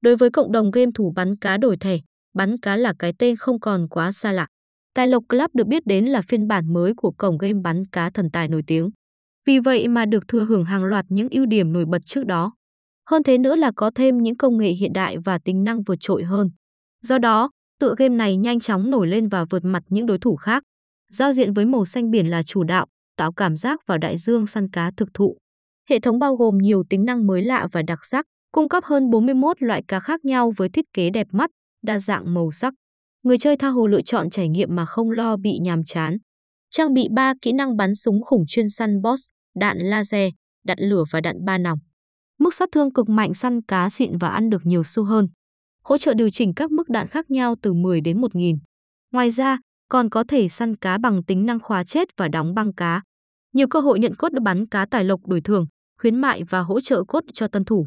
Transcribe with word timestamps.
Đối 0.00 0.16
với 0.16 0.30
cộng 0.30 0.52
đồng 0.52 0.70
game 0.70 0.90
thủ 0.94 1.12
bắn 1.16 1.36
cá 1.36 1.56
đổi 1.56 1.76
thẻ, 1.76 1.98
bắn 2.34 2.58
cá 2.58 2.76
là 2.76 2.94
cái 2.98 3.12
tên 3.18 3.36
không 3.36 3.60
còn 3.60 3.88
quá 3.88 4.12
xa 4.12 4.32
lạ. 4.32 4.46
Tài 4.94 5.08
Lộc 5.08 5.24
Club 5.28 5.50
được 5.54 5.66
biết 5.66 5.86
đến 5.86 6.04
là 6.04 6.22
phiên 6.22 6.48
bản 6.48 6.72
mới 6.72 6.94
của 6.96 7.10
cổng 7.10 7.38
game 7.38 7.60
bắn 7.64 7.86
cá 7.86 8.10
thần 8.10 8.30
tài 8.30 8.48
nổi 8.48 8.62
tiếng. 8.66 8.90
Vì 9.46 9.58
vậy 9.58 9.88
mà 9.88 10.06
được 10.06 10.28
thừa 10.28 10.44
hưởng 10.44 10.64
hàng 10.64 10.84
loạt 10.84 11.04
những 11.08 11.28
ưu 11.30 11.46
điểm 11.46 11.72
nổi 11.72 11.84
bật 11.84 12.02
trước 12.06 12.26
đó. 12.26 12.52
Hơn 13.10 13.22
thế 13.22 13.38
nữa 13.38 13.56
là 13.56 13.72
có 13.76 13.90
thêm 13.94 14.18
những 14.18 14.36
công 14.36 14.58
nghệ 14.58 14.70
hiện 14.70 14.92
đại 14.92 15.16
và 15.18 15.38
tính 15.38 15.64
năng 15.64 15.82
vượt 15.82 15.96
trội 16.00 16.22
hơn. 16.22 16.50
Do 17.04 17.18
đó, 17.18 17.50
tựa 17.80 17.94
game 17.98 18.14
này 18.16 18.36
nhanh 18.36 18.60
chóng 18.60 18.90
nổi 18.90 19.06
lên 19.06 19.28
và 19.28 19.44
vượt 19.44 19.64
mặt 19.64 19.82
những 19.88 20.06
đối 20.06 20.18
thủ 20.18 20.36
khác. 20.36 20.62
Giao 21.10 21.32
diện 21.32 21.52
với 21.52 21.64
màu 21.64 21.84
xanh 21.84 22.10
biển 22.10 22.30
là 22.30 22.42
chủ 22.42 22.64
đạo, 22.64 22.86
tạo 23.16 23.32
cảm 23.32 23.56
giác 23.56 23.80
vào 23.86 23.98
đại 23.98 24.18
dương 24.18 24.46
săn 24.46 24.70
cá 24.70 24.90
thực 24.96 25.14
thụ. 25.14 25.36
Hệ 25.88 26.00
thống 26.00 26.18
bao 26.18 26.36
gồm 26.36 26.58
nhiều 26.58 26.84
tính 26.90 27.04
năng 27.04 27.26
mới 27.26 27.42
lạ 27.42 27.68
và 27.72 27.82
đặc 27.82 27.98
sắc, 28.02 28.26
cung 28.52 28.68
cấp 28.68 28.84
hơn 28.84 29.10
41 29.10 29.62
loại 29.62 29.82
cá 29.88 30.00
khác 30.00 30.24
nhau 30.24 30.52
với 30.56 30.68
thiết 30.68 30.84
kế 30.92 31.10
đẹp 31.10 31.26
mắt, 31.32 31.50
đa 31.82 31.98
dạng 31.98 32.34
màu 32.34 32.50
sắc. 32.50 32.74
Người 33.22 33.38
chơi 33.38 33.56
tha 33.56 33.68
hồ 33.68 33.86
lựa 33.86 34.02
chọn 34.02 34.30
trải 34.30 34.48
nghiệm 34.48 34.76
mà 34.76 34.84
không 34.84 35.10
lo 35.10 35.36
bị 35.36 35.58
nhàm 35.62 35.84
chán. 35.84 36.16
Trang 36.70 36.94
bị 36.94 37.08
3 37.14 37.34
kỹ 37.42 37.52
năng 37.52 37.76
bắn 37.76 37.94
súng 37.94 38.22
khủng 38.22 38.44
chuyên 38.48 38.68
săn 38.68 39.02
boss, 39.02 39.22
đạn 39.56 39.78
laser, 39.78 40.32
đạn 40.64 40.78
lửa 40.80 41.04
và 41.10 41.20
đạn 41.20 41.44
ba 41.44 41.58
nòng. 41.58 41.78
Mức 42.38 42.54
sát 42.54 42.68
thương 42.72 42.92
cực 42.92 43.08
mạnh 43.08 43.34
săn 43.34 43.62
cá 43.62 43.90
xịn 43.90 44.18
và 44.18 44.28
ăn 44.28 44.50
được 44.50 44.66
nhiều 44.66 44.82
xu 44.84 45.04
hơn. 45.04 45.28
Hỗ 45.84 45.98
trợ 45.98 46.14
điều 46.14 46.30
chỉnh 46.30 46.54
các 46.54 46.70
mức 46.70 46.88
đạn 46.88 47.08
khác 47.08 47.30
nhau 47.30 47.54
từ 47.62 47.72
10 47.72 48.00
đến 48.00 48.20
1000. 48.20 48.56
Ngoài 49.12 49.30
ra, 49.30 49.58
còn 49.88 50.10
có 50.10 50.24
thể 50.28 50.48
săn 50.48 50.76
cá 50.76 50.98
bằng 50.98 51.24
tính 51.24 51.46
năng 51.46 51.60
khóa 51.60 51.84
chết 51.84 52.08
và 52.16 52.28
đóng 52.28 52.54
băng 52.54 52.74
cá. 52.74 53.02
Nhiều 53.54 53.66
cơ 53.68 53.80
hội 53.80 53.98
nhận 53.98 54.14
cốt 54.14 54.32
bắn 54.42 54.66
cá 54.66 54.86
tài 54.86 55.04
lộc 55.04 55.26
đổi 55.26 55.40
thưởng, 55.40 55.66
khuyến 56.00 56.20
mại 56.20 56.42
và 56.44 56.60
hỗ 56.60 56.80
trợ 56.80 57.04
cốt 57.08 57.24
cho 57.34 57.48
tân 57.48 57.64
thủ. 57.64 57.86